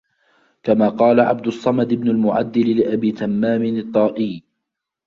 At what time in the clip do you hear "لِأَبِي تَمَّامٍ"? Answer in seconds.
2.77-3.61